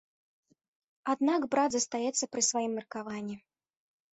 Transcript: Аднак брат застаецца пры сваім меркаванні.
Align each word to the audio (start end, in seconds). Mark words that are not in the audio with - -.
Аднак 1.13 1.41
брат 1.55 1.69
застаецца 1.75 2.23
пры 2.33 2.41
сваім 2.49 2.71
меркаванні. 2.79 3.35